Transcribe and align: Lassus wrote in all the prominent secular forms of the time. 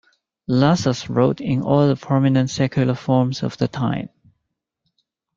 Lassus 0.47 1.11
wrote 1.11 1.39
in 1.39 1.61
all 1.61 1.87
the 1.87 1.95
prominent 1.95 2.49
secular 2.49 2.95
forms 2.95 3.43
of 3.43 3.55
the 3.59 3.67
time. 3.67 4.09